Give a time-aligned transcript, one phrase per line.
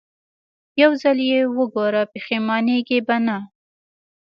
[0.81, 3.37] يو ځل يې وګوره پښېمانېږې به نه.